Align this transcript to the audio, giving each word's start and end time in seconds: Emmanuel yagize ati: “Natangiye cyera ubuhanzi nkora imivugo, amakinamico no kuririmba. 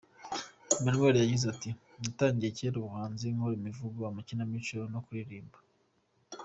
Emmanuel 0.79 1.15
yagize 1.19 1.45
ati: 1.53 1.69
“Natangiye 2.01 2.51
cyera 2.57 2.75
ubuhanzi 2.79 3.25
nkora 3.33 3.55
imivugo, 3.59 3.99
amakinamico 4.03 4.77
no 4.93 4.99
kuririmba. 5.05 5.57